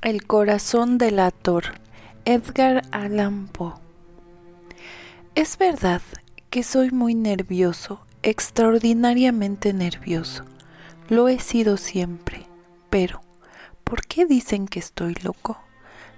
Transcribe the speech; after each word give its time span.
El 0.00 0.28
corazón 0.28 0.96
del 0.96 1.18
actor, 1.18 1.64
Edgar 2.24 2.82
Allan 2.92 3.48
Poe. 3.48 3.72
Es 5.34 5.58
verdad 5.58 6.02
que 6.50 6.62
soy 6.62 6.92
muy 6.92 7.16
nervioso, 7.16 8.06
extraordinariamente 8.22 9.72
nervioso. 9.72 10.44
Lo 11.08 11.26
he 11.26 11.40
sido 11.40 11.76
siempre, 11.76 12.46
pero 12.90 13.22
¿por 13.82 14.06
qué 14.06 14.24
dicen 14.24 14.68
que 14.68 14.78
estoy 14.78 15.16
loco? 15.24 15.58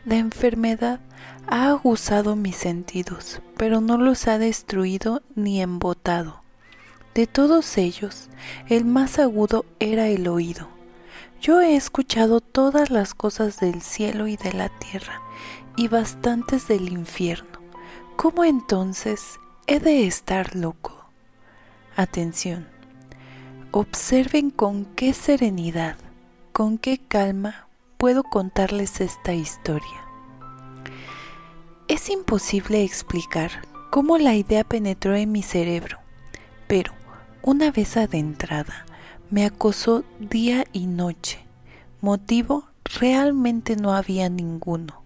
La 0.04 0.16
enfermedad 0.16 1.00
ha 1.46 1.70
aguzado 1.70 2.36
mis 2.36 2.56
sentidos, 2.56 3.40
pero 3.56 3.80
no 3.80 3.96
los 3.96 4.28
ha 4.28 4.36
destruido 4.36 5.22
ni 5.34 5.62
embotado. 5.62 6.42
De 7.14 7.26
todos 7.26 7.78
ellos, 7.78 8.28
el 8.68 8.84
más 8.84 9.18
agudo 9.18 9.64
era 9.78 10.06
el 10.08 10.28
oído. 10.28 10.68
Yo 11.40 11.62
he 11.62 11.74
escuchado 11.74 12.42
todas 12.42 12.90
las 12.90 13.14
cosas 13.14 13.60
del 13.60 13.80
cielo 13.80 14.26
y 14.26 14.36
de 14.36 14.52
la 14.52 14.68
tierra, 14.68 15.22
y 15.74 15.88
bastantes 15.88 16.68
del 16.68 16.90
infierno. 16.90 17.60
¿Cómo 18.16 18.44
entonces 18.44 19.40
he 19.66 19.80
de 19.80 20.06
estar 20.06 20.54
loco? 20.54 21.06
Atención. 21.96 22.68
Observen 23.70 24.50
con 24.50 24.84
qué 24.84 25.14
serenidad, 25.14 25.96
con 26.52 26.76
qué 26.76 26.98
calma 26.98 27.68
puedo 27.96 28.22
contarles 28.22 29.00
esta 29.00 29.32
historia. 29.32 30.04
Es 31.88 32.10
imposible 32.10 32.84
explicar 32.84 33.66
cómo 33.90 34.18
la 34.18 34.34
idea 34.34 34.62
penetró 34.62 35.16
en 35.16 35.32
mi 35.32 35.42
cerebro, 35.42 36.00
pero 36.68 36.92
una 37.42 37.70
vez 37.70 37.96
adentrada, 37.96 38.84
me 39.30 39.46
acosó 39.46 40.02
día 40.18 40.64
y 40.72 40.86
noche. 40.86 41.38
Motivo 42.00 42.64
realmente 42.98 43.76
no 43.76 43.92
había 43.92 44.28
ninguno. 44.28 45.04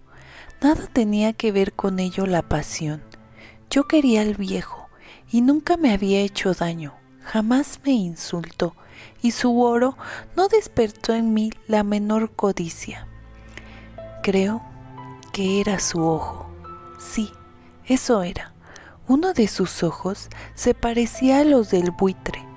Nada 0.61 0.87
tenía 0.87 1.33
que 1.33 1.51
ver 1.51 1.73
con 1.73 1.99
ello 1.99 2.25
la 2.25 2.41
pasión. 2.41 3.03
Yo 3.69 3.87
quería 3.87 4.21
al 4.21 4.33
viejo 4.33 4.89
y 5.31 5.41
nunca 5.41 5.77
me 5.77 5.93
había 5.93 6.21
hecho 6.21 6.53
daño, 6.53 6.95
jamás 7.21 7.79
me 7.83 7.91
insultó, 7.91 8.75
y 9.21 9.31
su 9.31 9.61
oro 9.61 9.95
no 10.35 10.47
despertó 10.47 11.13
en 11.13 11.33
mí 11.33 11.51
la 11.67 11.83
menor 11.83 12.31
codicia. 12.31 13.07
Creo 14.23 14.63
que 15.33 15.61
era 15.61 15.79
su 15.79 16.01
ojo. 16.01 16.49
Sí, 16.97 17.31
eso 17.85 18.23
era. 18.23 18.53
Uno 19.07 19.33
de 19.33 19.47
sus 19.47 19.83
ojos 19.83 20.29
se 20.55 20.73
parecía 20.73 21.41
a 21.41 21.43
los 21.43 21.69
del 21.69 21.91
buitre. 21.91 22.54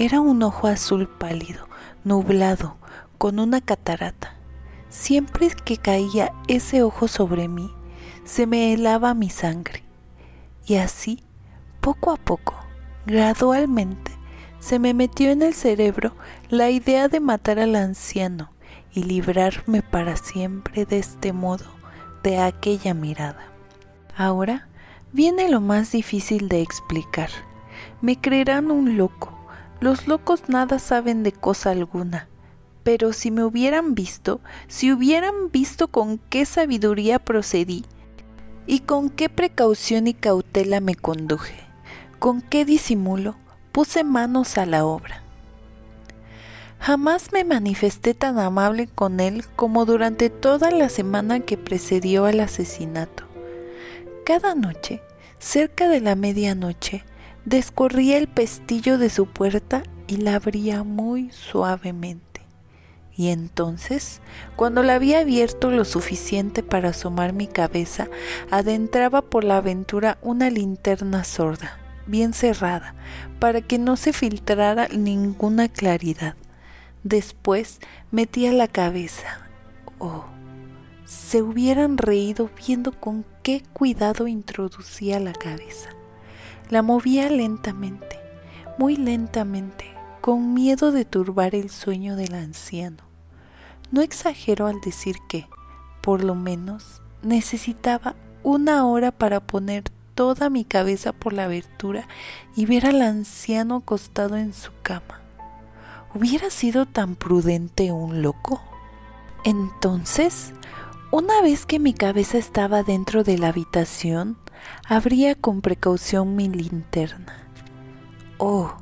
Era 0.00 0.22
un 0.22 0.42
ojo 0.42 0.66
azul 0.66 1.06
pálido, 1.06 1.68
nublado, 2.04 2.78
con 3.18 3.38
una 3.38 3.60
catarata. 3.60 4.34
Siempre 4.88 5.50
que 5.50 5.76
caía 5.76 6.32
ese 6.48 6.82
ojo 6.82 7.06
sobre 7.06 7.48
mí, 7.48 7.70
se 8.24 8.46
me 8.46 8.72
helaba 8.72 9.12
mi 9.12 9.28
sangre. 9.28 9.82
Y 10.64 10.76
así, 10.76 11.22
poco 11.82 12.12
a 12.12 12.16
poco, 12.16 12.54
gradualmente, 13.04 14.12
se 14.58 14.78
me 14.78 14.94
metió 14.94 15.30
en 15.32 15.42
el 15.42 15.52
cerebro 15.52 16.14
la 16.48 16.70
idea 16.70 17.08
de 17.08 17.20
matar 17.20 17.58
al 17.58 17.76
anciano 17.76 18.52
y 18.94 19.02
librarme 19.02 19.82
para 19.82 20.16
siempre 20.16 20.86
de 20.86 20.96
este 20.96 21.34
modo 21.34 21.66
de 22.22 22.38
aquella 22.38 22.94
mirada. 22.94 23.52
Ahora 24.16 24.66
viene 25.12 25.50
lo 25.50 25.60
más 25.60 25.92
difícil 25.92 26.48
de 26.48 26.62
explicar. 26.62 27.28
Me 28.00 28.18
creerán 28.18 28.70
un 28.70 28.96
loco. 28.96 29.39
Los 29.80 30.06
locos 30.06 30.48
nada 30.48 30.78
saben 30.78 31.22
de 31.22 31.32
cosa 31.32 31.70
alguna. 31.70 32.28
Pero 32.82 33.12
si 33.12 33.30
me 33.30 33.44
hubieran 33.44 33.94
visto, 33.94 34.40
si 34.68 34.92
hubieran 34.92 35.50
visto 35.50 35.88
con 35.88 36.18
qué 36.18 36.44
sabiduría 36.46 37.18
procedí 37.18 37.84
y 38.66 38.80
con 38.80 39.10
qué 39.10 39.28
precaución 39.28 40.06
y 40.06 40.14
cautela 40.14 40.80
me 40.80 40.94
conduje, 40.94 41.56
con 42.18 42.40
qué 42.40 42.64
disimulo, 42.64 43.36
puse 43.72 44.04
manos 44.04 44.58
a 44.58 44.66
la 44.66 44.84
obra. 44.84 45.22
Jamás 46.78 47.32
me 47.32 47.44
manifesté 47.44 48.14
tan 48.14 48.38
amable 48.38 48.86
con 48.86 49.20
él 49.20 49.44
como 49.56 49.84
durante 49.84 50.30
toda 50.30 50.70
la 50.70 50.88
semana 50.88 51.40
que 51.40 51.58
precedió 51.58 52.24
al 52.24 52.40
asesinato. 52.40 53.24
Cada 54.24 54.54
noche, 54.54 55.02
cerca 55.38 55.88
de 55.88 56.00
la 56.00 56.14
medianoche, 56.14 57.04
descorría 57.44 58.18
el 58.18 58.28
pestillo 58.28 58.98
de 58.98 59.10
su 59.10 59.26
puerta 59.26 59.82
y 60.06 60.16
la 60.18 60.36
abría 60.36 60.84
muy 60.84 61.30
suavemente. 61.30 62.42
Y 63.16 63.28
entonces, 63.28 64.20
cuando 64.56 64.82
la 64.82 64.94
había 64.94 65.20
abierto 65.20 65.70
lo 65.70 65.84
suficiente 65.84 66.62
para 66.62 66.90
asomar 66.90 67.32
mi 67.32 67.46
cabeza, 67.46 68.08
adentraba 68.50 69.22
por 69.22 69.44
la 69.44 69.58
aventura 69.58 70.18
una 70.22 70.48
linterna 70.48 71.24
sorda 71.24 71.80
bien 72.10 72.34
cerrada, 72.34 72.94
para 73.38 73.62
que 73.62 73.78
no 73.78 73.96
se 73.96 74.12
filtrara 74.12 74.88
ninguna 74.88 75.68
claridad. 75.68 76.34
Después 77.04 77.78
metía 78.10 78.52
la 78.52 78.68
cabeza. 78.68 79.48
Oh, 79.98 80.24
se 81.04 81.40
hubieran 81.40 81.96
reído 81.96 82.50
viendo 82.66 82.92
con 82.92 83.24
qué 83.42 83.62
cuidado 83.72 84.26
introducía 84.26 85.18
la 85.20 85.32
cabeza. 85.32 85.90
La 86.70 86.82
movía 86.82 87.28
lentamente, 87.28 88.20
muy 88.78 88.94
lentamente, 88.94 89.92
con 90.20 90.54
miedo 90.54 90.92
de 90.92 91.04
turbar 91.04 91.56
el 91.56 91.68
sueño 91.68 92.14
del 92.14 92.32
anciano. 92.32 93.02
No 93.90 94.02
exagero 94.02 94.68
al 94.68 94.80
decir 94.80 95.16
que, 95.28 95.48
por 96.00 96.22
lo 96.22 96.36
menos, 96.36 97.02
necesitaba 97.22 98.14
una 98.44 98.86
hora 98.86 99.10
para 99.10 99.40
poner 99.40 99.82
toda 100.14 100.48
mi 100.48 100.64
cabeza 100.64 101.12
por 101.12 101.32
la 101.32 101.46
abertura 101.46 102.06
y 102.54 102.66
ver 102.66 102.86
al 102.86 103.02
anciano 103.02 103.76
acostado 103.76 104.36
en 104.36 104.54
su 104.54 104.70
cama. 104.84 105.20
¿Hubiera 106.14 106.50
sido 106.50 106.86
tan 106.86 107.16
prudente 107.16 107.90
un 107.90 108.22
loco? 108.22 108.62
Entonces, 109.42 110.52
una 111.10 111.42
vez 111.42 111.66
que 111.66 111.78
mi 111.78 111.92
cabeza 111.92 112.38
estaba 112.38 112.82
dentro 112.82 113.24
de 113.24 113.38
la 113.38 113.48
habitación, 113.48 114.36
abría 114.88 115.34
con 115.34 115.60
precaución 115.60 116.36
mi 116.36 116.48
linterna. 116.48 117.48
Oh, 118.38 118.72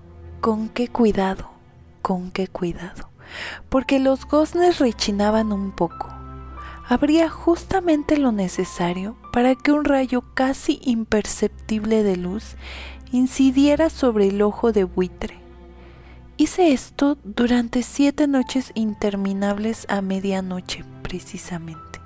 con 0.41 0.69
qué 0.69 0.89
cuidado, 0.89 1.51
con 2.03 2.31
qué 2.31 2.49
cuidado, 2.49 3.11
porque 3.69 3.99
los 3.99 4.27
goznes 4.27 4.79
rechinaban 4.79 5.53
un 5.53 5.73
poco 5.73 6.19
habría 6.89 7.29
justamente 7.29 8.17
lo 8.17 8.33
necesario 8.33 9.15
para 9.31 9.55
que 9.55 9.73
un 9.73 9.85
rayo 9.85 10.25
casi 10.35 10.81
imperceptible 10.83 12.03
de 12.03 12.17
luz 12.17 12.57
incidiera 13.13 13.91
sobre 13.91 14.29
el 14.29 14.41
ojo 14.41 14.73
de 14.73 14.85
buitre. 14.85 15.39
Hice 16.39 16.73
esto 16.73 17.19
durante 17.25 17.83
siete 17.83 18.27
noches 18.27 18.73
interminables 18.75 19.85
a 19.89 20.01
medianoche 20.01 20.85
precisamente, 21.03 21.98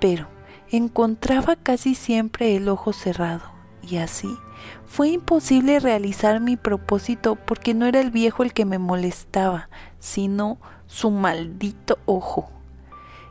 pero 0.00 0.28
encontraba 0.70 1.56
casi 1.56 1.94
siempre 1.94 2.56
el 2.56 2.68
ojo 2.68 2.92
cerrado 2.92 3.42
y 3.82 3.98
así 3.98 4.36
fue 4.84 5.08
imposible 5.10 5.80
realizar 5.80 6.40
mi 6.40 6.56
propósito 6.56 7.36
porque 7.36 7.74
no 7.74 7.86
era 7.86 8.00
el 8.00 8.10
viejo 8.10 8.42
el 8.42 8.52
que 8.52 8.64
me 8.64 8.78
molestaba, 8.78 9.68
sino 9.98 10.58
su 10.86 11.10
maldito 11.10 11.98
ojo 12.06 12.50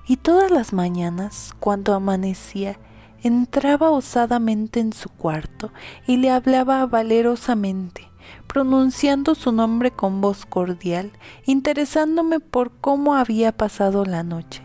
y 0.07 0.17
todas 0.17 0.51
las 0.51 0.71
mañanas, 0.71 1.53
cuando 1.59 1.93
amanecía, 1.93 2.77
entraba 3.23 3.89
osadamente 3.89 4.79
en 4.79 4.93
su 4.93 5.09
cuarto 5.09 5.71
y 6.05 6.17
le 6.17 6.29
hablaba 6.29 6.85
valerosamente, 6.85 8.11
pronunciando 8.47 9.33
su 9.33 9.51
nombre 9.51 9.91
con 9.91 10.21
voz 10.21 10.45
cordial, 10.45 11.11
interesándome 11.45 12.39
por 12.39 12.71
cómo 12.71 13.15
había 13.15 13.51
pasado 13.51 14.05
la 14.05 14.21
noche. 14.21 14.64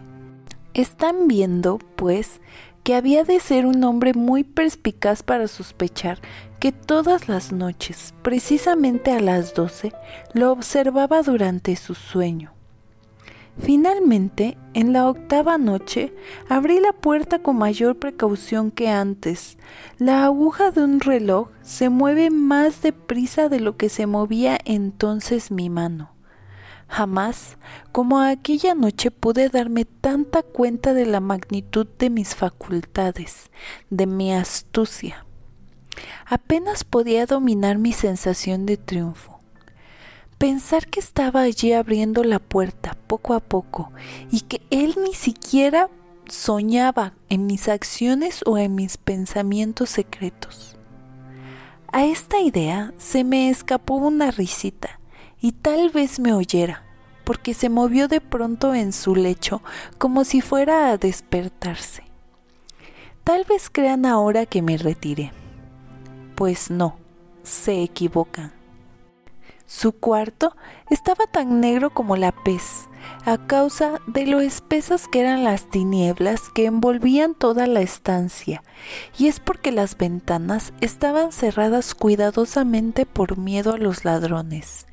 Están 0.75 1.29
viendo, 1.29 1.79
pues, 1.97 2.41
que 2.85 2.95
había 2.95 3.25
de 3.25 3.41
ser 3.41 3.67
un 3.67 3.83
hombre 3.85 4.15
muy 4.15 4.45
perspicaz 4.45 5.23
para 5.23 5.49
sospechar 5.49 6.19
que 6.59 6.73
todas 6.73 7.29
las 7.29 7.53
noches, 7.53 8.15
precisamente 8.23 9.13
a 9.13 9.21
las 9.21 9.55
doce, 9.55 9.93
lo 10.35 10.53
observaba 10.53 11.23
durante 11.23 11.77
su 11.77 11.95
sueño 11.95 12.53
Finalmente, 13.59 14.57
en 14.73 14.93
la 14.93 15.09
octava 15.09 15.59
noche, 15.59 16.15
abrí 16.49 16.81
la 16.81 16.93
puerta 16.93 17.41
con 17.41 17.59
mayor 17.59 17.99
precaución 17.99 18.71
que 18.71 18.89
antes. 18.89 19.59
La 19.99 20.25
aguja 20.25 20.71
de 20.71 20.83
un 20.83 21.01
reloj 21.01 21.49
se 21.61 21.91
mueve 21.91 22.31
más 22.31 22.81
deprisa 22.81 23.49
de 23.49 23.61
lo 23.61 23.77
que 23.77 23.89
se 23.89 24.07
movía 24.07 24.59
entonces 24.65 25.51
mi 25.51 25.69
mano. 25.69 26.11
Jamás, 26.91 27.57
como 27.93 28.21
aquella 28.21 28.75
noche, 28.75 29.11
pude 29.11 29.49
darme 29.49 29.87
tanta 29.87 30.43
cuenta 30.43 30.93
de 30.93 31.07
la 31.07 31.21
magnitud 31.21 31.87
de 31.99 32.11
mis 32.11 32.35
facultades, 32.35 33.51
de 33.89 34.07
mi 34.07 34.35
astucia. 34.35 35.25
Apenas 36.27 36.85
podía 36.85 37.27
dominar 37.27 37.79
mi 37.79 37.93
sensación 37.93 38.67
de 38.67 38.77
triunfo 38.77 39.41
Pensar 40.41 40.87
que 40.87 41.01
estaba 41.01 41.43
allí 41.43 41.75
abriendo 41.75 42.25
la 42.25 42.39
puerta 42.39 42.97
poco 43.07 43.35
a 43.35 43.41
poco 43.41 43.93
y 44.31 44.41
que 44.41 44.63
él 44.71 44.97
ni 45.05 45.13
siquiera 45.13 45.91
soñaba 46.31 47.13
en 47.29 47.45
mis 47.45 47.69
acciones 47.69 48.41
o 48.47 48.57
en 48.57 48.75
mis 48.75 48.97
pensamientos 48.97 49.91
secretos. 49.91 50.77
A 51.93 52.07
esta 52.07 52.41
idea 52.41 52.95
se 52.97 53.23
me 53.23 53.51
escapó 53.51 53.97
una 53.97 54.31
risita 54.31 55.00
y 55.41 55.53
tal 55.53 55.91
vez 55.91 56.21
me 56.21 56.33
oyera, 56.33 56.85
porque 57.25 57.55
se 57.55 57.69
movió 57.69 58.09
de 58.09 58.21
pronto 58.21 58.75
en 58.75 58.93
su 58.93 59.15
lecho 59.15 59.63
como 59.99 60.25
si 60.25 60.41
fuera 60.41 60.91
a 60.91 60.97
despertarse. 60.97 62.05
Tal 63.25 63.45
vez 63.45 63.71
crean 63.71 64.07
ahora 64.07 64.47
que 64.47 64.63
me 64.63 64.77
retiré. 64.77 65.33
Pues 66.35 66.71
no, 66.71 66.97
se 67.43 67.83
equivocan. 67.83 68.60
Su 69.71 69.93
cuarto 69.93 70.57
estaba 70.91 71.29
tan 71.29 71.61
negro 71.61 71.91
como 71.91 72.17
la 72.17 72.33
pez, 72.33 72.89
a 73.25 73.39
causa 73.47 74.01
de 74.09 74.27
lo 74.27 74.41
espesas 74.41 75.07
que 75.07 75.21
eran 75.21 75.45
las 75.45 75.71
tinieblas 75.71 76.49
que 76.53 76.67
envolvían 76.67 77.37
toda 77.37 77.69
la 77.69 77.81
estancia, 77.81 78.65
y 79.17 79.29
es 79.29 79.39
porque 79.39 79.71
las 79.71 79.97
ventanas 79.97 80.73
estaban 80.81 81.31
cerradas 81.31 81.95
cuidadosamente 81.95 83.07
por 83.07 83.39
miedo 83.39 83.73
a 83.73 83.79
los 83.79 84.05
ladrones, 84.05 84.89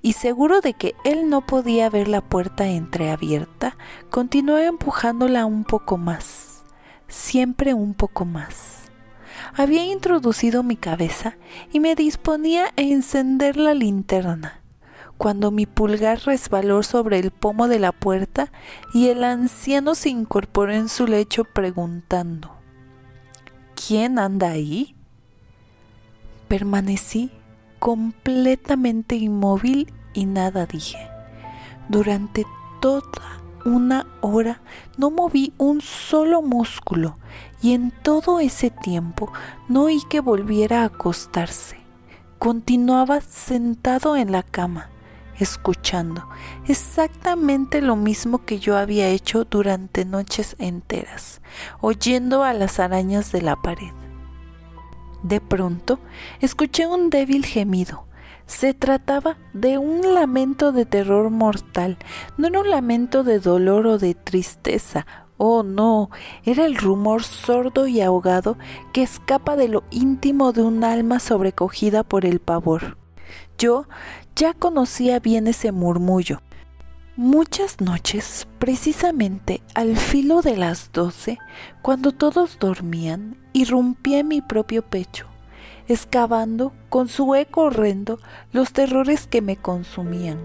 y 0.00 0.14
seguro 0.14 0.62
de 0.62 0.72
que 0.72 0.94
él 1.04 1.28
no 1.28 1.44
podía 1.44 1.90
ver 1.90 2.08
la 2.08 2.22
puerta 2.22 2.66
entreabierta, 2.68 3.76
continué 4.08 4.64
empujándola 4.64 5.44
un 5.44 5.64
poco 5.64 5.98
más, 5.98 6.64
siempre 7.06 7.74
un 7.74 7.92
poco 7.92 8.24
más 8.24 8.81
había 9.54 9.84
introducido 9.84 10.62
mi 10.62 10.76
cabeza 10.76 11.36
y 11.72 11.80
me 11.80 11.94
disponía 11.94 12.66
a 12.76 12.80
encender 12.80 13.56
la 13.56 13.74
linterna, 13.74 14.62
cuando 15.18 15.50
mi 15.50 15.66
pulgar 15.66 16.20
resbaló 16.24 16.82
sobre 16.82 17.18
el 17.18 17.30
pomo 17.30 17.68
de 17.68 17.78
la 17.78 17.92
puerta 17.92 18.50
y 18.94 19.08
el 19.08 19.24
anciano 19.24 19.94
se 19.94 20.08
incorporó 20.08 20.72
en 20.72 20.88
su 20.88 21.06
lecho 21.06 21.44
preguntando 21.44 22.56
¿Quién 23.74 24.18
anda 24.18 24.50
ahí? 24.50 24.94
Permanecí 26.48 27.30
completamente 27.78 29.16
inmóvil 29.16 29.92
y 30.14 30.26
nada 30.26 30.66
dije. 30.66 30.98
Durante 31.88 32.46
toda 32.80 33.41
una 33.64 34.06
hora 34.20 34.60
no 34.96 35.10
moví 35.10 35.52
un 35.58 35.80
solo 35.80 36.42
músculo 36.42 37.16
y 37.62 37.74
en 37.74 37.90
todo 38.02 38.40
ese 38.40 38.70
tiempo 38.70 39.32
no 39.68 39.84
oí 39.84 40.02
que 40.08 40.20
volviera 40.20 40.82
a 40.82 40.86
acostarse. 40.86 41.78
Continuaba 42.38 43.20
sentado 43.20 44.16
en 44.16 44.32
la 44.32 44.42
cama, 44.42 44.90
escuchando 45.38 46.28
exactamente 46.66 47.80
lo 47.80 47.94
mismo 47.94 48.44
que 48.44 48.58
yo 48.58 48.76
había 48.76 49.08
hecho 49.08 49.44
durante 49.44 50.04
noches 50.04 50.56
enteras, 50.58 51.40
oyendo 51.80 52.42
a 52.42 52.52
las 52.52 52.80
arañas 52.80 53.30
de 53.30 53.42
la 53.42 53.56
pared. 53.56 53.92
De 55.22 55.40
pronto 55.40 56.00
escuché 56.40 56.88
un 56.88 57.10
débil 57.10 57.46
gemido, 57.46 58.06
se 58.46 58.74
trataba 58.74 59.36
de 59.52 59.78
un 59.78 60.14
lamento 60.14 60.72
de 60.72 60.84
terror 60.84 61.30
mortal, 61.30 61.98
no 62.36 62.48
era 62.48 62.60
un 62.60 62.70
lamento 62.70 63.24
de 63.24 63.38
dolor 63.38 63.86
o 63.86 63.98
de 63.98 64.14
tristeza. 64.14 65.06
Oh, 65.38 65.62
no, 65.62 66.10
era 66.44 66.66
el 66.66 66.76
rumor 66.76 67.24
sordo 67.24 67.88
y 67.88 68.00
ahogado 68.00 68.58
que 68.92 69.02
escapa 69.02 69.56
de 69.56 69.68
lo 69.68 69.82
íntimo 69.90 70.52
de 70.52 70.62
un 70.62 70.84
alma 70.84 71.18
sobrecogida 71.18 72.04
por 72.04 72.24
el 72.24 72.38
pavor. 72.38 72.96
Yo 73.58 73.86
ya 74.36 74.54
conocía 74.54 75.18
bien 75.18 75.48
ese 75.48 75.72
murmullo. 75.72 76.42
Muchas 77.16 77.80
noches, 77.80 78.46
precisamente 78.58 79.62
al 79.74 79.96
filo 79.96 80.42
de 80.42 80.56
las 80.56 80.92
doce, 80.92 81.38
cuando 81.82 82.12
todos 82.12 82.58
dormían, 82.58 83.36
irrumpía 83.52 84.20
en 84.20 84.28
mi 84.28 84.40
propio 84.40 84.82
pecho 84.82 85.31
excavando 85.88 86.72
con 86.88 87.08
su 87.08 87.34
eco 87.34 87.62
horrendo 87.62 88.18
los 88.52 88.72
terrores 88.72 89.26
que 89.26 89.42
me 89.42 89.56
consumían. 89.56 90.38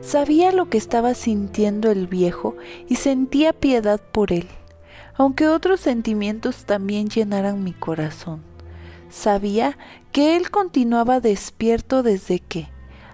Sabía 0.00 0.52
lo 0.52 0.68
que 0.68 0.78
estaba 0.78 1.14
sintiendo 1.14 1.90
el 1.90 2.06
viejo 2.06 2.56
y 2.88 2.96
sentía 2.96 3.52
piedad 3.52 4.00
por 4.00 4.32
él, 4.32 4.46
aunque 5.14 5.48
otros 5.48 5.80
sentimientos 5.80 6.64
también 6.64 7.08
llenaran 7.08 7.64
mi 7.64 7.72
corazón. 7.72 8.42
Sabía 9.10 9.76
que 10.12 10.36
él 10.36 10.50
continuaba 10.50 11.20
despierto 11.20 12.02
desde 12.02 12.40
que, 12.40 12.68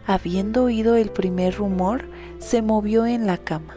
habiendo 0.06 0.64
oído 0.64 0.96
el 0.96 1.10
primer 1.10 1.54
rumor, 1.56 2.04
se 2.38 2.62
movió 2.62 3.06
en 3.06 3.26
la 3.26 3.38
cama. 3.38 3.74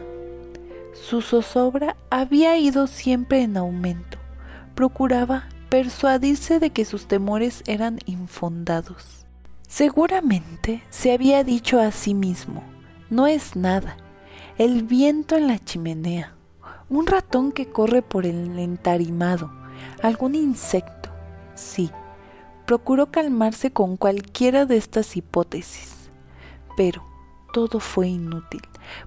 Su 0.92 1.22
zozobra 1.22 1.96
había 2.10 2.58
ido 2.58 2.86
siempre 2.86 3.42
en 3.42 3.56
aumento. 3.56 4.18
Procuraba 4.74 5.48
persuadirse 5.68 6.58
de 6.60 6.70
que 6.70 6.84
sus 6.84 7.06
temores 7.06 7.62
eran 7.66 7.98
infundados. 8.06 9.26
Seguramente 9.66 10.82
se 10.88 11.12
había 11.12 11.44
dicho 11.44 11.78
a 11.80 11.90
sí 11.92 12.14
mismo, 12.14 12.64
no 13.10 13.26
es 13.26 13.54
nada, 13.54 13.96
el 14.56 14.82
viento 14.82 15.36
en 15.36 15.46
la 15.46 15.58
chimenea, 15.58 16.34
un 16.88 17.06
ratón 17.06 17.52
que 17.52 17.66
corre 17.66 18.00
por 18.00 18.24
el 18.24 18.58
entarimado, 18.58 19.52
algún 20.02 20.34
insecto. 20.34 21.10
Sí, 21.54 21.90
procuró 22.66 23.10
calmarse 23.10 23.70
con 23.70 23.96
cualquiera 23.96 24.64
de 24.64 24.78
estas 24.78 25.16
hipótesis, 25.16 26.08
pero 26.76 27.04
todo 27.52 27.78
fue 27.80 28.08
inútil 28.08 28.62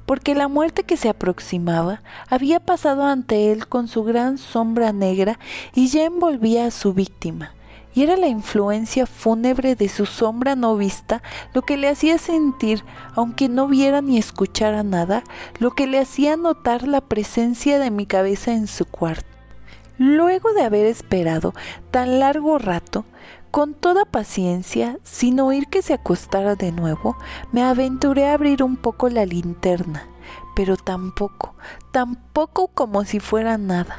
porque 0.06 0.36
la 0.36 0.48
muerte 0.48 0.83
que 0.83 0.98
se 0.98 1.10
aproximaba 1.10 2.01
había 2.30 2.60
pasado 2.60 3.06
ante 3.06 3.51
él 3.51 3.68
con 3.68 3.88
su 3.88 4.04
gran 4.04 4.38
sombra 4.38 4.94
negra 4.94 5.39
y 5.74 5.88
ya 5.88 6.06
envolvía 6.06 6.66
a 6.66 6.72
su 6.72 6.94
víctima, 6.94 7.54
y 7.94 8.04
era 8.04 8.16
la 8.18 8.28
influencia 8.28 9.06
fúnebre 9.06 9.75
de 9.75 9.89
su 9.89 10.06
sombra 10.06 10.56
no 10.56 10.78
vista 10.78 11.22
lo 11.54 11.62
que 11.62 11.78
le 11.78 11.89
hacía 11.89 12.18
sentir, 12.18 12.83
aunque 13.16 13.50
no 13.50 13.68
viera 13.68 14.01
ni 14.01 14.18
escuchara 14.18 14.83
nada, 14.83 15.24
lo 15.60 15.72
que 15.72 15.88
le 15.88 16.00
hacía 16.00 16.38
notar 16.38 16.88
la 16.88 17.01
presencia 17.01 17.80
de 17.80 17.92
mi 17.92 18.06
cabeza 18.06 18.54
en 18.54 18.68
su 18.68 18.86
cuarto. 18.86 19.27
Luego 19.98 20.54
de 20.54 20.63
haber 20.63 20.88
esperado 20.88 21.54
tan 21.92 22.19
largo 22.19 22.57
rato, 22.57 23.06
con 23.51 23.74
toda 23.74 24.06
paciencia, 24.06 24.98
sin 25.03 25.42
oír 25.42 25.68
que 25.68 25.81
se 25.81 25.94
acostara 25.94 26.56
de 26.56 26.71
nuevo, 26.71 27.18
me 27.51 27.63
aventuré 27.63 28.30
a 28.30 28.33
abrir 28.33 28.63
un 28.63 28.77
poco 28.77 29.09
la 29.09 29.25
linterna, 29.25 30.07
pero 30.56 30.77
tampoco, 30.77 31.56
tampoco 31.92 32.69
como 32.69 33.03
si 33.03 33.19
fuera 33.19 33.57
nada. 33.57 33.98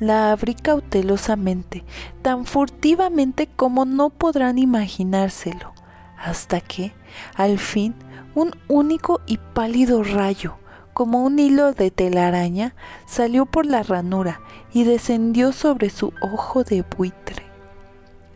La 0.00 0.32
abrí 0.32 0.54
cautelosamente, 0.54 1.84
tan 2.22 2.46
furtivamente 2.46 3.46
como 3.46 3.84
no 3.84 4.08
podrán 4.08 4.56
imaginárselo, 4.56 5.74
hasta 6.16 6.62
que, 6.62 6.94
al 7.34 7.58
fin, 7.58 7.94
un 8.34 8.52
único 8.68 9.20
y 9.26 9.36
pálido 9.36 10.02
rayo, 10.02 10.54
como 10.94 11.24
un 11.24 11.38
hilo 11.38 11.72
de 11.72 11.90
telaraña, 11.90 12.74
salió 13.06 13.44
por 13.44 13.66
la 13.66 13.82
ranura 13.82 14.40
y 14.72 14.84
descendió 14.84 15.52
sobre 15.52 15.90
su 15.90 16.14
ojo 16.22 16.64
de 16.64 16.82
buitre 16.96 17.47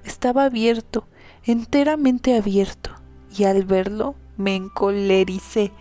estaba 0.04 0.44
abierto, 0.44 1.06
enteramente 1.44 2.36
abierto, 2.36 2.90
y 3.36 3.44
al 3.44 3.64
verlo 3.64 4.14
me 4.36 4.56
encolericé. 4.56 5.72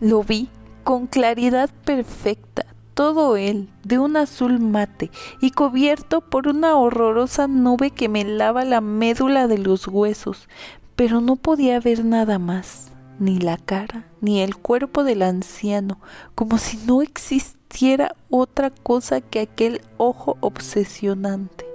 Lo 0.00 0.22
vi 0.22 0.48
con 0.82 1.06
claridad 1.06 1.70
perfecta, 1.84 2.66
todo 2.94 3.36
él 3.36 3.68
de 3.82 3.98
un 3.98 4.16
azul 4.16 4.60
mate 4.60 5.10
y 5.40 5.50
cubierto 5.50 6.20
por 6.20 6.48
una 6.48 6.76
horrorosa 6.76 7.48
nube 7.48 7.90
que 7.90 8.08
me 8.08 8.24
lava 8.24 8.64
la 8.64 8.80
médula 8.80 9.48
de 9.48 9.58
los 9.58 9.88
huesos, 9.88 10.48
pero 10.96 11.20
no 11.20 11.36
podía 11.36 11.80
ver 11.80 12.04
nada 12.04 12.38
más, 12.38 12.92
ni 13.18 13.38
la 13.38 13.56
cara, 13.56 14.06
ni 14.20 14.40
el 14.40 14.56
cuerpo 14.56 15.04
del 15.04 15.22
anciano, 15.22 15.98
como 16.34 16.58
si 16.58 16.76
no 16.78 17.02
existiera 17.02 18.14
otra 18.30 18.70
cosa 18.70 19.20
que 19.20 19.40
aquel 19.40 19.80
ojo 19.96 20.36
obsesionante. 20.40 21.73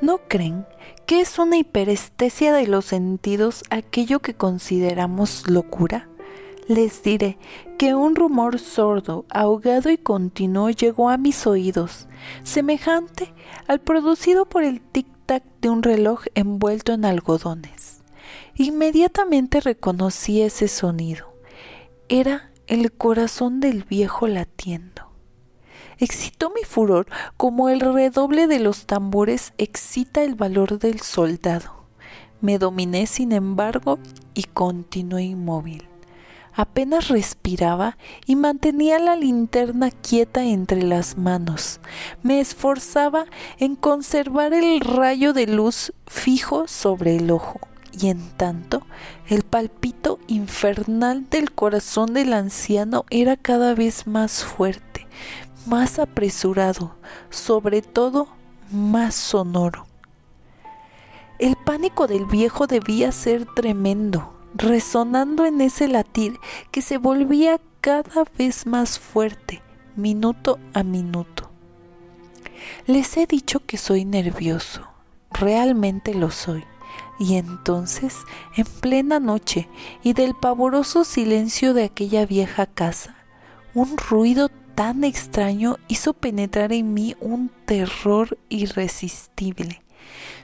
¿No 0.00 0.18
creen 0.28 0.66
¿Qué 1.04 1.20
es 1.20 1.38
una 1.38 1.58
hiperestesia 1.58 2.54
de 2.54 2.66
los 2.66 2.86
sentidos 2.86 3.64
aquello 3.68 4.20
que 4.20 4.32
consideramos 4.32 5.46
locura? 5.46 6.08
Les 6.68 7.02
diré 7.02 7.36
que 7.78 7.94
un 7.94 8.14
rumor 8.14 8.60
sordo, 8.60 9.26
ahogado 9.28 9.90
y 9.90 9.98
continuo 9.98 10.70
llegó 10.70 11.10
a 11.10 11.18
mis 11.18 11.46
oídos, 11.46 12.06
semejante 12.44 13.34
al 13.66 13.80
producido 13.80 14.48
por 14.48 14.62
el 14.62 14.80
tic-tac 14.80 15.42
de 15.60 15.68
un 15.68 15.82
reloj 15.82 16.22
envuelto 16.34 16.92
en 16.92 17.04
algodones. 17.04 18.02
Inmediatamente 18.54 19.60
reconocí 19.60 20.40
ese 20.40 20.68
sonido. 20.68 21.34
Era 22.08 22.52
el 22.68 22.92
corazón 22.92 23.60
del 23.60 23.82
viejo 23.82 24.28
latiendo 24.28 25.09
excitó 26.00 26.50
mi 26.50 26.64
furor 26.64 27.06
como 27.36 27.68
el 27.68 27.80
redoble 27.80 28.46
de 28.46 28.58
los 28.58 28.86
tambores 28.86 29.52
excita 29.58 30.22
el 30.22 30.34
valor 30.34 30.78
del 30.78 31.00
soldado. 31.00 31.84
Me 32.40 32.58
dominé, 32.58 33.06
sin 33.06 33.32
embargo, 33.32 33.98
y 34.34 34.44
continué 34.44 35.24
inmóvil. 35.24 35.86
Apenas 36.52 37.08
respiraba 37.08 37.96
y 38.26 38.34
mantenía 38.34 38.98
la 38.98 39.14
linterna 39.14 39.90
quieta 39.90 40.44
entre 40.44 40.82
las 40.82 41.16
manos. 41.16 41.80
Me 42.22 42.40
esforzaba 42.40 43.26
en 43.58 43.76
conservar 43.76 44.52
el 44.52 44.80
rayo 44.80 45.32
de 45.32 45.46
luz 45.46 45.92
fijo 46.06 46.66
sobre 46.66 47.16
el 47.16 47.30
ojo 47.30 47.60
y 47.92 48.08
en 48.08 48.30
tanto 48.36 48.82
el 49.28 49.42
palpito 49.42 50.18
infernal 50.26 51.28
del 51.30 51.52
corazón 51.52 52.14
del 52.14 52.32
anciano 52.32 53.04
era 53.10 53.36
cada 53.36 53.74
vez 53.74 54.06
más 54.06 54.44
fuerte, 54.44 54.89
más 55.66 55.98
apresurado, 55.98 56.94
sobre 57.30 57.82
todo 57.82 58.28
más 58.70 59.14
sonoro. 59.14 59.86
El 61.38 61.56
pánico 61.56 62.06
del 62.06 62.26
viejo 62.26 62.66
debía 62.66 63.12
ser 63.12 63.46
tremendo, 63.46 64.34
resonando 64.54 65.46
en 65.46 65.60
ese 65.60 65.88
latir 65.88 66.38
que 66.70 66.82
se 66.82 66.98
volvía 66.98 67.60
cada 67.80 68.24
vez 68.36 68.66
más 68.66 68.98
fuerte, 68.98 69.62
minuto 69.96 70.58
a 70.74 70.82
minuto. 70.82 71.50
Les 72.86 73.16
he 73.16 73.26
dicho 73.26 73.60
que 73.64 73.78
soy 73.78 74.04
nervioso, 74.04 74.86
realmente 75.30 76.14
lo 76.14 76.30
soy. 76.30 76.64
Y 77.18 77.36
entonces, 77.36 78.16
en 78.56 78.64
plena 78.64 79.20
noche 79.20 79.68
y 80.02 80.14
del 80.14 80.34
pavoroso 80.34 81.04
silencio 81.04 81.74
de 81.74 81.84
aquella 81.84 82.24
vieja 82.26 82.66
casa, 82.66 83.14
un 83.74 83.96
ruido 83.96 84.50
tan 84.74 85.04
extraño 85.04 85.76
hizo 85.88 86.12
penetrar 86.14 86.72
en 86.72 86.94
mí 86.94 87.16
un 87.20 87.50
terror 87.66 88.38
irresistible. 88.48 89.82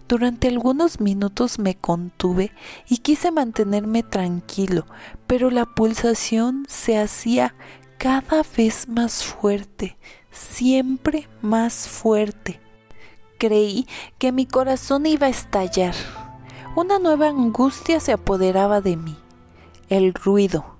Durante 0.08 0.48
algunos 0.48 1.00
minutos 1.00 1.58
me 1.58 1.74
contuve 1.74 2.52
y 2.88 2.98
quise 2.98 3.32
mantenerme 3.32 4.02
tranquilo, 4.02 4.86
pero 5.26 5.50
la 5.50 5.66
pulsación 5.66 6.64
se 6.68 6.98
hacía 6.98 7.54
cada 7.98 8.42
vez 8.56 8.88
más 8.88 9.24
fuerte, 9.24 9.96
siempre 10.30 11.28
más 11.42 11.88
fuerte. 11.88 12.60
Creí 13.38 13.86
que 14.18 14.32
mi 14.32 14.46
corazón 14.46 15.06
iba 15.06 15.26
a 15.26 15.30
estallar. 15.30 15.94
Una 16.76 16.98
nueva 16.98 17.28
angustia 17.28 18.00
se 18.00 18.12
apoderaba 18.12 18.80
de 18.80 18.96
mí. 18.96 19.16
El 19.88 20.14
ruido, 20.14 20.75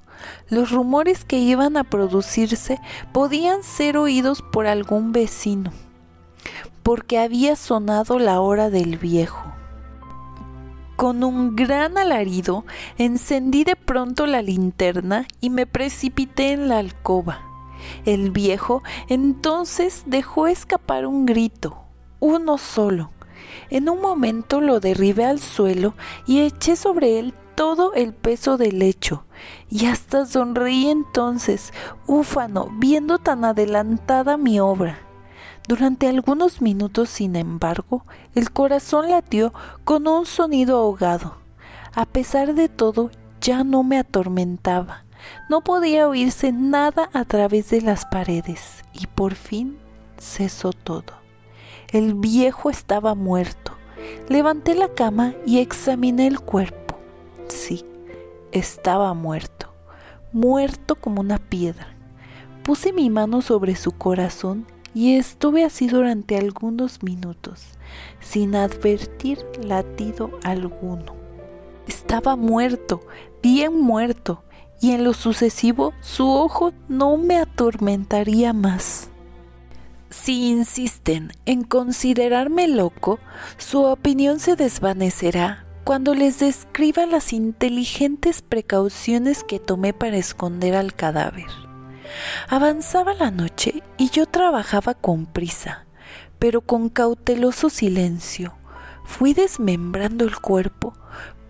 los 0.49 0.71
rumores 0.71 1.25
que 1.25 1.39
iban 1.39 1.77
a 1.77 1.85
producirse 1.85 2.79
podían 3.13 3.63
ser 3.63 3.97
oídos 3.97 4.43
por 4.43 4.67
algún 4.67 5.13
vecino, 5.13 5.73
porque 6.83 7.19
había 7.19 7.57
sonado 7.57 8.19
la 8.19 8.41
hora 8.41 8.71
del 8.71 8.99
viejo. 8.99 9.53
Con 10.97 11.25
un 11.25 11.57
gran 11.57 11.99
alarido 11.99 12.65
encendí 12.97 13.65
de 13.65 13.77
pronto 13.77 14.27
la 14.27 14.41
linterna 14.41 15.29
y 15.43 15.51
me 15.51 15.67
precipité 15.67 16.53
en 16.53 16.69
la 16.69 16.79
alcoba. 16.79 17.43
El 18.07 18.31
viejo 18.31 18.83
entonces 19.09 20.05
dejó 20.07 20.47
escapar 20.47 21.07
un 21.07 21.27
grito, 21.27 21.77
uno 22.19 22.57
solo. 22.57 23.11
En 23.69 23.89
un 23.91 24.01
momento 24.01 24.61
lo 24.63 24.81
derribé 24.81 25.27
al 25.27 25.41
suelo 25.41 25.95
y 26.27 26.41
eché 26.41 26.77
sobre 26.77 27.19
él 27.19 27.35
todo 27.57 27.95
el 27.95 28.13
peso 28.13 28.59
del 28.59 28.79
lecho, 28.79 29.25
y 29.69 29.87
hasta 29.87 30.27
sonreí 30.27 30.89
entonces, 30.89 31.73
ufano, 32.07 32.69
viendo 32.73 33.19
tan 33.19 33.45
adelantada 33.45 34.37
mi 34.37 34.61
obra. 34.61 35.01
Durante 35.67 36.07
algunos 36.07 36.63
minutos, 36.63 37.09
sin 37.09 37.35
embargo, 37.35 38.05
el 38.35 38.53
corazón 38.53 39.11
latió 39.11 39.53
con 39.85 40.07
un 40.07 40.27
sonido 40.27 40.77
ahogado. 40.77 41.39
A 41.95 42.05
pesar 42.05 42.55
de 42.55 42.69
todo, 42.69 43.11
ya 43.41 43.65
no 43.65 43.83
me 43.83 43.99
atormentaba. 43.99 45.05
No 45.49 45.63
podía 45.63 46.07
oírse 46.09 46.53
nada 46.53 47.11
a 47.13 47.25
través 47.25 47.71
de 47.71 47.81
las 47.81 48.05
paredes, 48.05 48.85
y 48.93 49.07
por 49.07 49.35
fin 49.35 49.79
cesó 50.19 50.73
todo. 50.73 51.15
El 51.91 52.15
viejo 52.15 52.71
estaba 52.71 53.15
muerto. 53.15 53.73
Levanté 54.29 54.75
la 54.75 54.89
cama 54.89 55.33
y 55.47 55.59
examiné 55.59 56.27
el 56.27 56.39
cuerpo. 56.39 56.86
Sí, 57.49 57.85
estaba 58.53 59.15
muerto, 59.15 59.73
muerto 60.33 60.97
como 60.97 61.21
una 61.21 61.39
piedra. 61.39 61.89
Puse 62.65 62.93
mi 62.93 63.11
mano 63.11 63.43
sobre 63.43 63.77
su 63.77 63.93
corazón 63.93 64.67
y 64.95 65.17
estuve 65.17 65.65
así 65.65 65.87
durante 65.87 66.37
algunos 66.37 67.03
minutos, 67.03 67.67
sin 68.21 68.57
advertir 68.57 69.45
latido 69.63 70.31
alguno. 70.43 71.15
Estaba 71.87 72.35
muerto, 72.35 73.03
bien 73.43 73.81
muerto, 73.81 74.43
y 74.81 74.93
en 74.93 75.05
lo 75.05 75.15
sucesivo 75.15 75.95
su 76.01 76.29
ojo 76.29 76.73
no 76.89 77.17
me 77.17 77.37
atormentaría 77.37 78.53
más. 78.53 79.11
Si 80.11 80.51
insisten 80.51 81.33
en 81.45 81.63
considerarme 81.63 82.69
loco, 82.69 83.19
su 83.59 83.83
opinión 83.85 84.41
se 84.41 84.57
desvanecerá 84.57 85.66
cuando 85.87 86.17
les 86.17 86.41
describa 86.41 87.07
las 87.07 87.33
inteligentes 87.33 88.43
precauciones 88.43 89.45
que 89.45 89.61
tomé 89.61 89.93
para 89.93 90.17
esconder 90.17 90.75
al 90.75 90.95
cadáver. 90.95 91.47
Avanzaba 92.49 93.15
la 93.15 93.31
noche 93.31 93.85
y 93.97 94.11
yo 94.11 94.27
trabajaba 94.27 94.95
con 94.95 95.27
prisa, 95.27 95.87
pero 96.41 96.61
con 96.61 96.89
cauteloso 96.89 97.71
silencio. 97.71 98.57
Fui 99.05 99.33
desmembrando 99.33 100.25
el 100.25 100.37
cuerpo, 100.41 100.93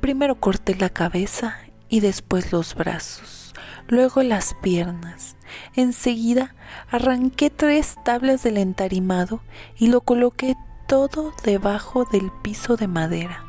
primero 0.02 0.34
corté 0.34 0.74
la 0.74 0.90
cabeza 0.90 1.56
y 1.88 2.00
después 2.00 2.52
los 2.52 2.74
brazos, 2.74 3.54
luego 3.88 4.22
las 4.22 4.52
piernas, 4.52 5.36
Enseguida 5.76 6.54
arranqué 6.90 7.48
tres 7.48 7.94
tablas 8.04 8.42
del 8.42 8.58
entarimado 8.58 9.40
y 9.78 9.86
lo 9.86 10.02
coloqué 10.02 10.56
todo 10.86 11.32
debajo 11.42 12.04
del 12.04 12.30
piso 12.42 12.76
de 12.76 12.86
madera. 12.86 13.45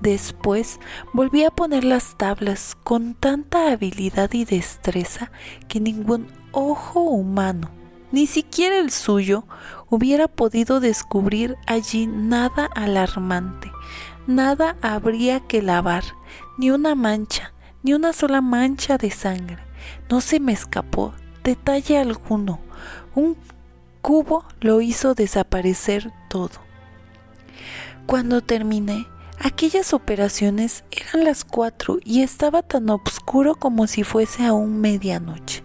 Después 0.00 0.78
volví 1.12 1.44
a 1.44 1.50
poner 1.50 1.84
las 1.84 2.16
tablas 2.16 2.76
con 2.84 3.14
tanta 3.14 3.72
habilidad 3.72 4.32
y 4.32 4.44
destreza 4.44 5.32
que 5.66 5.80
ningún 5.80 6.28
ojo 6.52 7.00
humano, 7.00 7.70
ni 8.12 8.26
siquiera 8.26 8.78
el 8.78 8.90
suyo, 8.90 9.44
hubiera 9.88 10.28
podido 10.28 10.80
descubrir 10.80 11.56
allí 11.66 12.06
nada 12.06 12.66
alarmante. 12.66 13.72
Nada 14.26 14.76
habría 14.82 15.40
que 15.40 15.62
lavar, 15.62 16.04
ni 16.58 16.70
una 16.70 16.94
mancha, 16.94 17.52
ni 17.82 17.92
una 17.92 18.12
sola 18.12 18.40
mancha 18.40 18.98
de 18.98 19.10
sangre. 19.10 19.58
No 20.10 20.20
se 20.20 20.38
me 20.38 20.52
escapó 20.52 21.14
detalle 21.42 21.98
alguno. 21.98 22.60
Un 23.14 23.36
cubo 24.02 24.44
lo 24.60 24.80
hizo 24.80 25.14
desaparecer 25.14 26.12
todo. 26.28 26.60
Cuando 28.06 28.42
terminé, 28.42 29.06
aquellas 29.40 29.92
operaciones 29.92 30.84
eran 30.90 31.24
las 31.24 31.44
cuatro 31.44 31.98
y 32.04 32.22
estaba 32.22 32.62
tan 32.62 32.88
oscuro 32.90 33.54
como 33.54 33.86
si 33.86 34.04
fuese 34.04 34.44
aún 34.44 34.80
medianoche. 34.80 35.62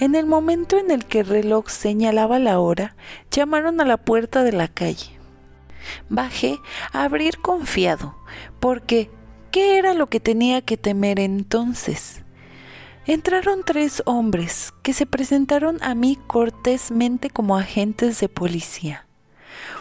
En 0.00 0.14
el 0.14 0.26
momento 0.26 0.76
en 0.78 0.90
el 0.90 1.04
que 1.04 1.20
el 1.20 1.26
reloj 1.26 1.68
señalaba 1.68 2.38
la 2.38 2.58
hora, 2.58 2.96
llamaron 3.30 3.80
a 3.80 3.84
la 3.84 3.96
puerta 3.96 4.42
de 4.42 4.52
la 4.52 4.68
calle. 4.68 5.18
Bajé 6.08 6.58
a 6.92 7.04
abrir 7.04 7.38
confiado, 7.38 8.16
porque 8.60 9.10
¿qué 9.50 9.78
era 9.78 9.94
lo 9.94 10.08
que 10.08 10.20
tenía 10.20 10.62
que 10.62 10.76
temer 10.76 11.20
entonces? 11.20 12.22
entraron 13.08 13.62
tres 13.64 14.02
hombres 14.04 14.74
que 14.82 14.92
se 14.92 15.06
presentaron 15.06 15.82
a 15.82 15.94
mí 15.94 16.18
cortésmente 16.26 17.30
como 17.30 17.56
agentes 17.56 18.20
de 18.20 18.28
policía. 18.28 19.06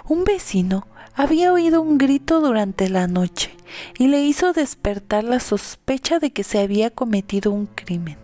Un 0.07 0.24
vecino 0.24 0.88
había 1.17 1.51
oído 1.51 1.81
un 1.81 1.97
grito 1.97 2.39
durante 2.39 2.88
la 2.88 3.07
noche 3.07 3.51
y 3.97 4.07
le 4.07 4.21
hizo 4.21 4.53
despertar 4.53 5.25
la 5.25 5.41
sospecha 5.41 6.19
de 6.19 6.31
que 6.31 6.45
se 6.45 6.59
había 6.59 6.89
cometido 6.89 7.51
un 7.51 7.65
crimen. 7.65 8.17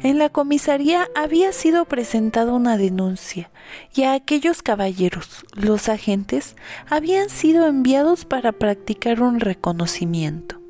En 0.00 0.16
la 0.16 0.30
comisaría 0.30 1.08
había 1.14 1.52
sido 1.52 1.84
presentada 1.84 2.52
una 2.52 2.78
denuncia 2.78 3.50
y 3.94 4.04
a 4.04 4.14
aquellos 4.14 4.62
caballeros, 4.62 5.44
los 5.52 5.90
agentes, 5.90 6.56
habían 6.88 7.28
sido 7.28 7.66
enviados 7.66 8.24
para 8.24 8.52
practicar 8.52 9.20
un 9.20 9.40
reconocimiento. 9.40 10.60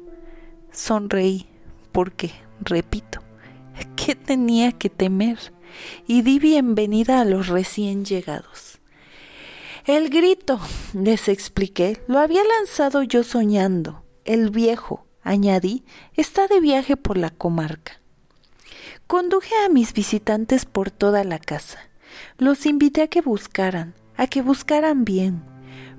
Sonreí 0.73 1.47
porque, 1.93 2.33
repito, 2.61 3.21
¿Qué 3.97 4.15
tenía 4.15 4.73
que 4.73 4.91
temer? 4.91 5.39
Y 6.07 6.23
di 6.23 6.39
bienvenida 6.39 7.21
a 7.21 7.25
los 7.25 7.49
recién 7.49 8.05
llegados. 8.05 8.68
El 9.89 10.11
grito, 10.11 10.61
les 10.93 11.29
expliqué, 11.29 11.99
lo 12.09 12.19
había 12.19 12.43
lanzado 12.45 13.03
yo 13.03 13.25
soñando. 13.25 14.05
El 14.27 14.51
viejo, 14.51 15.07
añadí, 15.23 15.83
está 16.13 16.47
de 16.47 16.61
viaje 16.61 16.99
por 16.99 17.17
la 17.17 17.31
comarca. 17.31 17.99
Conduje 19.07 19.55
a 19.65 19.71
mis 19.71 19.95
visitantes 19.95 20.67
por 20.67 20.91
toda 20.91 21.25
la 21.25 21.39
casa. 21.39 21.79
Los 22.37 22.67
invité 22.67 23.01
a 23.01 23.09
que 23.09 23.23
buscaran, 23.23 23.95
a 24.19 24.27
que 24.27 24.43
buscaran 24.43 25.07
bien. 25.07 25.43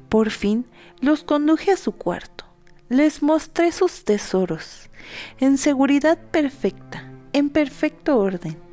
Por 0.07 0.29
fin 0.29 0.67
los 1.01 1.23
conduje 1.23 1.71
a 1.71 1.75
su 1.75 1.93
cuarto. 1.93 2.45
les 2.89 3.23
mostré 3.23 3.71
sus 3.71 4.03
tesoros, 4.03 4.91
en 5.39 5.57
seguridad 5.57 6.19
perfecta, 6.29 7.11
en 7.33 7.49
perfecto 7.49 8.19
orden. 8.19 8.68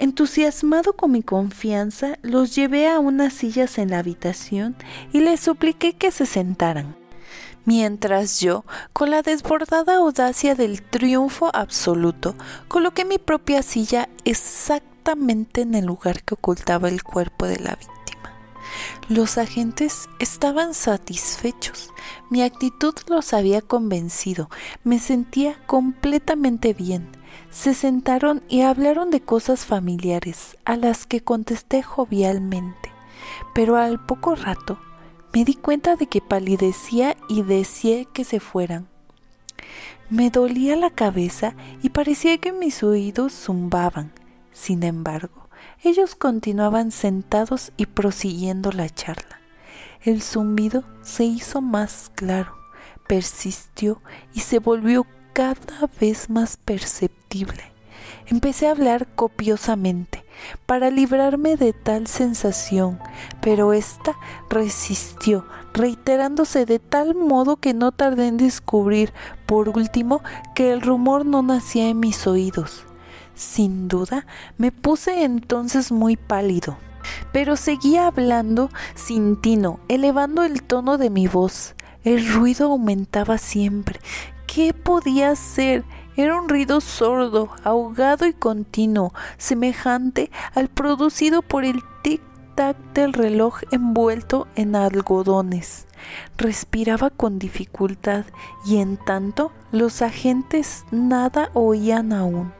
Entusiasmado 0.00 0.94
con 0.94 1.12
mi 1.12 1.22
confianza, 1.22 2.18
los 2.22 2.56
llevé 2.56 2.88
a 2.88 2.98
unas 2.98 3.32
sillas 3.32 3.78
en 3.78 3.90
la 3.90 4.00
habitación 4.00 4.74
y 5.12 5.20
les 5.20 5.40
supliqué 5.40 5.92
que 5.92 6.10
se 6.10 6.26
sentaran 6.26 6.96
mientras 7.64 8.40
yo, 8.40 8.64
con 8.92 9.10
la 9.10 9.22
desbordada 9.22 9.96
audacia 9.96 10.56
del 10.56 10.82
triunfo 10.82 11.50
absoluto, 11.54 12.34
coloqué 12.66 13.04
mi 13.04 13.18
propia 13.18 13.62
silla 13.62 14.08
exactamente 14.24 15.62
en 15.62 15.76
el 15.76 15.86
lugar 15.86 16.24
que 16.24 16.34
ocultaba 16.34 16.88
el 16.88 17.02
cuerpo 17.02 17.46
de 17.46 17.60
la 17.60 17.76
víctima. 17.76 18.34
Los 19.08 19.38
agentes 19.38 20.08
estaban 20.18 20.74
satisfechos, 20.74 21.90
mi 22.28 22.42
actitud 22.42 22.94
los 23.08 23.32
había 23.32 23.60
convencido, 23.60 24.50
me 24.82 24.98
sentía 24.98 25.56
completamente 25.66 26.74
bien. 26.74 27.19
Se 27.50 27.74
sentaron 27.74 28.42
y 28.48 28.62
hablaron 28.62 29.10
de 29.10 29.20
cosas 29.20 29.66
familiares, 29.66 30.56
a 30.64 30.76
las 30.76 31.04
que 31.04 31.20
contesté 31.20 31.82
jovialmente, 31.82 32.92
pero 33.54 33.76
al 33.76 34.04
poco 34.06 34.36
rato 34.36 34.78
me 35.34 35.44
di 35.44 35.54
cuenta 35.54 35.96
de 35.96 36.06
que 36.06 36.20
palidecía 36.20 37.16
y 37.28 37.42
deseé 37.42 38.06
que 38.06 38.24
se 38.24 38.38
fueran. 38.38 38.88
Me 40.10 40.30
dolía 40.30 40.76
la 40.76 40.90
cabeza 40.90 41.54
y 41.82 41.90
parecía 41.90 42.38
que 42.38 42.52
mis 42.52 42.82
oídos 42.82 43.32
zumbaban. 43.32 44.12
Sin 44.52 44.84
embargo, 44.84 45.48
ellos 45.82 46.14
continuaban 46.14 46.92
sentados 46.92 47.72
y 47.76 47.86
prosiguiendo 47.86 48.70
la 48.70 48.88
charla. 48.88 49.40
El 50.02 50.22
zumbido 50.22 50.84
se 51.02 51.24
hizo 51.24 51.60
más 51.60 52.10
claro, 52.14 52.56
persistió 53.08 54.00
y 54.32 54.40
se 54.40 54.60
volvió 54.60 55.06
cada 55.32 55.88
vez 56.00 56.30
más 56.30 56.56
perceptible. 56.56 57.62
Empecé 58.26 58.68
a 58.68 58.72
hablar 58.72 59.08
copiosamente 59.14 60.24
para 60.66 60.90
librarme 60.90 61.56
de 61.56 61.72
tal 61.72 62.06
sensación, 62.06 62.98
pero 63.40 63.72
ésta 63.72 64.16
resistió, 64.48 65.44
reiterándose 65.74 66.64
de 66.64 66.78
tal 66.78 67.14
modo 67.14 67.56
que 67.56 67.74
no 67.74 67.92
tardé 67.92 68.28
en 68.28 68.36
descubrir, 68.36 69.12
por 69.46 69.68
último, 69.68 70.22
que 70.54 70.72
el 70.72 70.80
rumor 70.80 71.26
no 71.26 71.42
nacía 71.42 71.88
en 71.88 72.00
mis 72.00 72.26
oídos. 72.26 72.84
Sin 73.34 73.88
duda, 73.88 74.26
me 74.58 74.70
puse 74.70 75.24
entonces 75.24 75.92
muy 75.92 76.16
pálido, 76.16 76.76
pero 77.32 77.56
seguía 77.56 78.06
hablando 78.06 78.70
sin 78.94 79.40
tino, 79.40 79.80
elevando 79.88 80.44
el 80.44 80.62
tono 80.62 80.98
de 80.98 81.10
mi 81.10 81.26
voz. 81.26 81.74
El 82.04 82.32
ruido 82.32 82.66
aumentaba 82.66 83.38
siempre. 83.38 84.00
¿Qué 84.52 84.74
podía 84.74 85.30
hacer? 85.30 85.84
Era 86.16 86.40
un 86.40 86.48
ruido 86.48 86.80
sordo, 86.80 87.50
ahogado 87.62 88.26
y 88.26 88.32
continuo, 88.32 89.14
semejante 89.38 90.32
al 90.56 90.66
producido 90.66 91.40
por 91.40 91.64
el 91.64 91.82
tic-tac 92.02 92.76
del 92.92 93.12
reloj 93.12 93.60
envuelto 93.70 94.48
en 94.56 94.74
algodones. 94.74 95.86
Respiraba 96.36 97.10
con 97.10 97.38
dificultad 97.38 98.24
y 98.66 98.78
en 98.78 98.96
tanto 98.96 99.52
los 99.70 100.02
agentes 100.02 100.84
nada 100.90 101.50
oían 101.54 102.12
aún. 102.12 102.52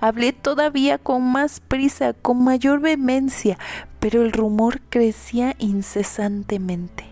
Hablé 0.00 0.32
todavía 0.32 0.96
con 0.96 1.30
más 1.30 1.60
prisa, 1.60 2.14
con 2.14 2.42
mayor 2.42 2.80
vehemencia, 2.80 3.58
pero 4.00 4.22
el 4.22 4.32
rumor 4.32 4.80
crecía 4.88 5.56
incesantemente. 5.58 7.04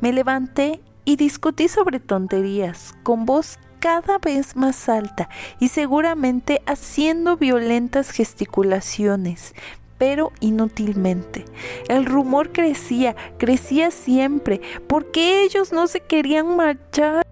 Me 0.00 0.12
levanté 0.12 0.82
y 1.04 1.14
discutí 1.14 1.68
sobre 1.68 2.00
tonterías, 2.00 2.92
con 3.04 3.24
voz 3.24 3.56
cada 3.78 4.18
vez 4.18 4.56
más 4.56 4.88
alta 4.88 5.28
y 5.60 5.68
seguramente 5.68 6.62
haciendo 6.66 7.36
violentas 7.36 8.10
gesticulaciones, 8.10 9.54
pero 9.98 10.32
inútilmente. 10.40 11.44
El 11.88 12.06
rumor 12.06 12.52
crecía, 12.52 13.16
crecía 13.36 13.90
siempre, 13.90 14.60
porque 14.86 15.42
ellos 15.42 15.72
no 15.72 15.86
se 15.86 16.00
querían 16.00 16.56
marchar. 16.56 17.26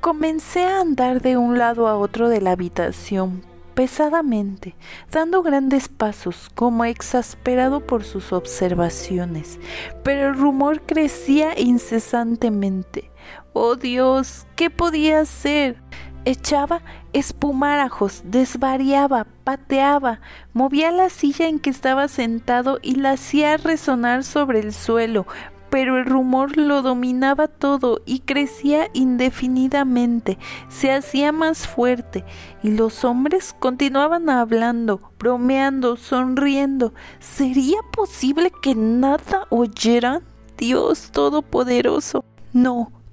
Comencé 0.00 0.64
a 0.64 0.80
andar 0.80 1.22
de 1.22 1.36
un 1.36 1.58
lado 1.58 1.88
a 1.88 1.96
otro 1.96 2.28
de 2.28 2.42
la 2.42 2.52
habitación, 2.52 3.42
pesadamente, 3.74 4.76
dando 5.10 5.42
grandes 5.42 5.88
pasos, 5.88 6.50
como 6.54 6.84
exasperado 6.84 7.80
por 7.80 8.04
sus 8.04 8.32
observaciones, 8.32 9.58
pero 10.02 10.28
el 10.28 10.36
rumor 10.36 10.82
crecía 10.82 11.58
incesantemente. 11.58 13.10
Oh 13.56 13.76
Dios, 13.76 14.48
¿qué 14.56 14.68
podía 14.68 15.20
hacer? 15.20 15.76
Echaba 16.24 16.82
espumarajos, 17.12 18.22
desvariaba, 18.24 19.28
pateaba, 19.44 20.20
movía 20.52 20.90
la 20.90 21.08
silla 21.08 21.46
en 21.46 21.60
que 21.60 21.70
estaba 21.70 22.08
sentado 22.08 22.80
y 22.82 22.96
la 22.96 23.12
hacía 23.12 23.56
resonar 23.56 24.24
sobre 24.24 24.58
el 24.58 24.72
suelo, 24.74 25.28
pero 25.70 25.98
el 25.98 26.04
rumor 26.04 26.56
lo 26.56 26.82
dominaba 26.82 27.46
todo 27.46 28.00
y 28.04 28.20
crecía 28.20 28.88
indefinidamente, 28.92 30.36
se 30.68 30.90
hacía 30.90 31.30
más 31.30 31.68
fuerte, 31.68 32.24
y 32.60 32.72
los 32.72 33.04
hombres 33.04 33.54
continuaban 33.56 34.30
hablando, 34.30 35.12
bromeando, 35.16 35.94
sonriendo. 35.94 36.92
¿Sería 37.20 37.78
posible 37.92 38.50
que 38.62 38.74
nada 38.74 39.46
oyeran? 39.50 40.24
Dios 40.58 41.12
Todopoderoso. 41.12 42.24
No, 42.52 43.03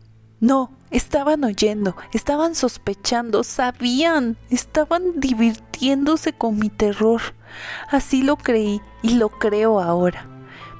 no, 0.41 0.71
estaban 0.89 1.43
oyendo, 1.43 1.95
estaban 2.13 2.55
sospechando, 2.55 3.43
sabían, 3.43 4.37
estaban 4.49 5.19
divirtiéndose 5.19 6.33
con 6.33 6.57
mi 6.57 6.69
terror. 6.69 7.21
Así 7.89 8.23
lo 8.23 8.37
creí 8.37 8.81
y 9.03 9.13
lo 9.13 9.29
creo 9.29 9.79
ahora. 9.79 10.27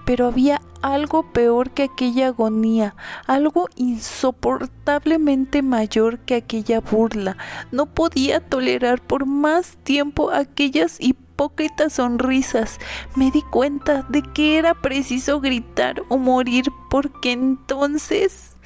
Pero 0.03 0.25
había 0.25 0.61
algo 0.81 1.31
peor 1.31 1.69
que 1.69 1.83
aquella 1.83 2.29
agonía, 2.29 2.95
algo 3.27 3.67
insoportablemente 3.75 5.61
mayor 5.61 6.17
que 6.17 6.35
aquella 6.35 6.81
burla. 6.81 7.37
No 7.71 7.85
podía 7.85 8.39
tolerar 8.39 8.99
por 8.99 9.27
más 9.27 9.77
tiempo 9.83 10.31
aquellas 10.31 10.99
hipócritas 10.99 11.93
sonrisas. 11.93 12.79
Me 13.15 13.29
di 13.29 13.43
cuenta 13.43 14.07
de 14.09 14.23
que 14.23 14.57
era 14.57 14.73
preciso 14.73 15.39
gritar 15.39 16.01
o 16.09 16.17
morir 16.17 16.65
porque 16.89 17.31
entonces... 17.31 18.57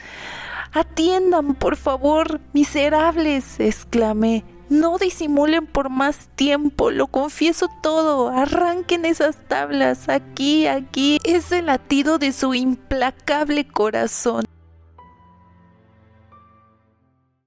Atiendan, 0.75 1.55
por 1.55 1.77
favor, 1.77 2.41
miserables, 2.51 3.61
exclamé. 3.61 4.43
No 4.67 4.97
disimulen 4.97 5.67
por 5.67 5.89
más 5.89 6.27
tiempo, 6.35 6.91
lo 6.91 7.07
confieso 7.07 7.69
todo. 7.81 8.27
Arranquen 8.27 9.05
esas 9.05 9.37
tablas, 9.47 10.09
aquí, 10.09 10.67
aquí. 10.67 11.17
Es 11.23 11.53
el 11.53 11.67
latido 11.67 12.17
de 12.17 12.33
su 12.33 12.53
implacable 12.53 13.65
corazón. 13.65 14.43